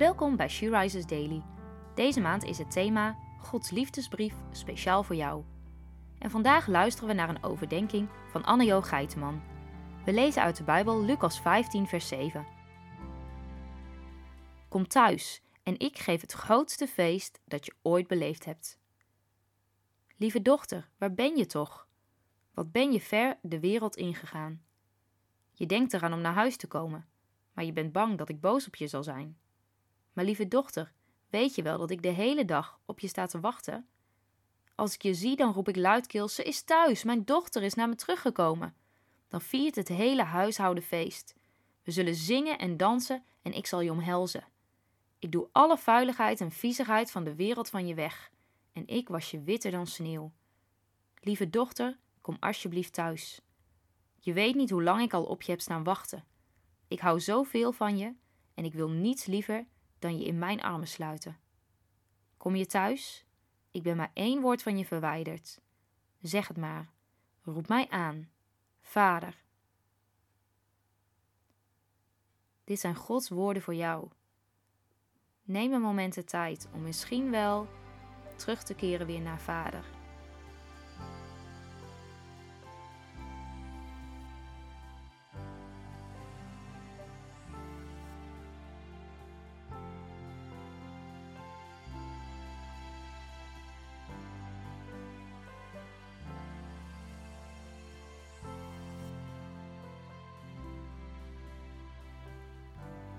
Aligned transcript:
Welkom 0.00 0.36
bij 0.36 0.48
She 0.48 0.70
Rises 0.70 1.06
Daily. 1.06 1.42
Deze 1.94 2.20
maand 2.20 2.44
is 2.44 2.58
het 2.58 2.70
thema 2.70 3.18
Gods 3.38 3.70
liefdesbrief 3.70 4.34
speciaal 4.50 5.02
voor 5.02 5.16
jou. 5.16 5.44
En 6.18 6.30
vandaag 6.30 6.66
luisteren 6.66 7.08
we 7.08 7.14
naar 7.14 7.28
een 7.28 7.42
overdenking 7.42 8.08
van 8.30 8.44
Anne-Jo 8.44 8.80
Geiteman. 8.80 9.42
We 10.04 10.12
lezen 10.12 10.42
uit 10.42 10.56
de 10.56 10.64
Bijbel 10.64 11.04
Lucas 11.04 11.40
15, 11.40 11.86
vers 11.86 12.08
7. 12.08 12.46
Kom 14.68 14.88
thuis 14.88 15.42
en 15.62 15.78
ik 15.78 15.98
geef 15.98 16.20
het 16.20 16.32
grootste 16.32 16.86
feest 16.86 17.40
dat 17.44 17.64
je 17.64 17.74
ooit 17.82 18.06
beleefd 18.06 18.44
hebt. 18.44 18.78
Lieve 20.16 20.42
dochter, 20.42 20.88
waar 20.98 21.14
ben 21.14 21.36
je 21.36 21.46
toch? 21.46 21.88
Wat 22.54 22.72
ben 22.72 22.92
je 22.92 23.00
ver 23.00 23.38
de 23.42 23.60
wereld 23.60 23.96
ingegaan? 23.96 24.62
Je 25.52 25.66
denkt 25.66 25.92
eraan 25.92 26.12
om 26.12 26.20
naar 26.20 26.34
huis 26.34 26.56
te 26.56 26.66
komen, 26.66 27.08
maar 27.52 27.64
je 27.64 27.72
bent 27.72 27.92
bang 27.92 28.18
dat 28.18 28.28
ik 28.28 28.40
boos 28.40 28.66
op 28.66 28.76
je 28.76 28.86
zal 28.86 29.02
zijn. 29.02 29.39
Maar 30.20 30.28
lieve 30.28 30.48
dochter, 30.48 30.92
weet 31.30 31.54
je 31.54 31.62
wel 31.62 31.78
dat 31.78 31.90
ik 31.90 32.02
de 32.02 32.08
hele 32.08 32.44
dag 32.44 32.80
op 32.84 33.00
je 33.00 33.08
sta 33.08 33.26
te 33.26 33.40
wachten? 33.40 33.86
Als 34.74 34.94
ik 34.94 35.02
je 35.02 35.14
zie, 35.14 35.36
dan 35.36 35.52
roep 35.52 35.68
ik 35.68 35.76
luidkeels: 35.76 36.34
Ze 36.34 36.42
is 36.42 36.62
thuis, 36.62 37.04
mijn 37.04 37.24
dochter 37.24 37.62
is 37.62 37.74
naar 37.74 37.88
me 37.88 37.94
teruggekomen. 37.94 38.74
Dan 39.28 39.40
viert 39.40 39.74
het 39.74 39.88
hele 39.88 40.22
huishouden 40.22 40.82
feest. 40.82 41.34
We 41.82 41.90
zullen 41.90 42.14
zingen 42.14 42.58
en 42.58 42.76
dansen 42.76 43.24
en 43.42 43.52
ik 43.52 43.66
zal 43.66 43.80
je 43.80 43.90
omhelzen. 43.90 44.44
Ik 45.18 45.32
doe 45.32 45.48
alle 45.52 45.78
vuiligheid 45.78 46.40
en 46.40 46.50
viezigheid 46.50 47.10
van 47.10 47.24
de 47.24 47.34
wereld 47.34 47.68
van 47.68 47.86
je 47.86 47.94
weg, 47.94 48.30
en 48.72 48.86
ik 48.86 49.08
was 49.08 49.30
je 49.30 49.42
witter 49.42 49.70
dan 49.70 49.86
sneeuw. 49.86 50.32
Lieve 51.20 51.50
dochter, 51.50 51.98
kom 52.20 52.36
alsjeblieft 52.40 52.92
thuis. 52.92 53.40
Je 54.18 54.32
weet 54.32 54.54
niet 54.54 54.70
hoe 54.70 54.82
lang 54.82 55.02
ik 55.02 55.12
al 55.12 55.24
op 55.24 55.42
je 55.42 55.50
heb 55.50 55.60
staan 55.60 55.84
wachten. 55.84 56.24
Ik 56.88 57.00
hou 57.00 57.20
zoveel 57.20 57.72
van 57.72 57.98
je 57.98 58.14
en 58.54 58.64
ik 58.64 58.72
wil 58.72 58.88
niets 58.88 59.26
liever 59.26 59.66
dan 60.00 60.18
je 60.18 60.24
in 60.24 60.38
mijn 60.38 60.62
armen 60.62 60.88
sluiten. 60.88 61.38
Kom 62.36 62.56
je 62.56 62.66
thuis? 62.66 63.24
Ik 63.70 63.82
ben 63.82 63.96
maar 63.96 64.10
één 64.14 64.40
woord 64.40 64.62
van 64.62 64.78
je 64.78 64.84
verwijderd. 64.86 65.60
Zeg 66.20 66.48
het 66.48 66.56
maar. 66.56 66.90
Roep 67.42 67.68
mij 67.68 67.88
aan. 67.88 68.30
Vader. 68.80 69.42
Dit 72.64 72.80
zijn 72.80 72.94
Gods 72.94 73.28
woorden 73.28 73.62
voor 73.62 73.74
jou. 73.74 74.08
Neem 75.42 75.72
een 75.72 75.80
moment 75.80 76.14
de 76.14 76.24
tijd 76.24 76.68
om 76.72 76.82
misschien 76.82 77.30
wel 77.30 77.68
terug 78.36 78.62
te 78.62 78.74
keren 78.74 79.06
weer 79.06 79.20
naar 79.20 79.40
Vader. 79.40 79.99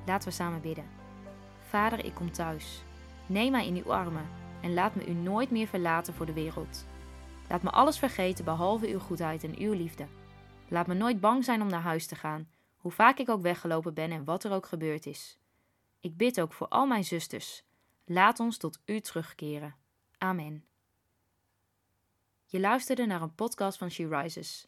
Laten 0.05 0.27
we 0.29 0.33
samen 0.33 0.61
bidden. 0.61 0.89
Vader, 1.67 2.05
ik 2.05 2.13
kom 2.13 2.31
thuis. 2.31 2.83
Neem 3.25 3.51
mij 3.51 3.67
in 3.67 3.75
uw 3.75 3.93
armen 3.93 4.29
en 4.61 4.73
laat 4.73 4.95
me 4.95 5.07
u 5.07 5.13
nooit 5.13 5.51
meer 5.51 5.67
verlaten 5.67 6.13
voor 6.13 6.25
de 6.25 6.33
wereld. 6.33 6.85
Laat 7.49 7.63
me 7.63 7.69
alles 7.69 7.99
vergeten 7.99 8.45
behalve 8.45 8.87
uw 8.87 8.99
goedheid 8.99 9.43
en 9.43 9.57
uw 9.57 9.73
liefde. 9.73 10.07
Laat 10.67 10.87
me 10.87 10.93
nooit 10.93 11.19
bang 11.19 11.43
zijn 11.43 11.61
om 11.61 11.69
naar 11.69 11.81
huis 11.81 12.05
te 12.05 12.15
gaan, 12.15 12.49
hoe 12.77 12.91
vaak 12.91 13.17
ik 13.17 13.29
ook 13.29 13.41
weggelopen 13.41 13.93
ben 13.93 14.11
en 14.11 14.23
wat 14.23 14.43
er 14.43 14.51
ook 14.51 14.65
gebeurd 14.65 15.05
is. 15.05 15.37
Ik 15.99 16.17
bid 16.17 16.41
ook 16.41 16.53
voor 16.53 16.67
al 16.67 16.85
mijn 16.85 17.03
zusters. 17.03 17.63
Laat 18.05 18.39
ons 18.39 18.57
tot 18.57 18.79
u 18.85 18.99
terugkeren. 18.99 19.75
Amen. 20.17 20.65
Je 22.45 22.59
luisterde 22.59 23.05
naar 23.05 23.21
een 23.21 23.35
podcast 23.35 23.77
van 23.77 23.91
She 23.91 24.07
Rises. 24.07 24.67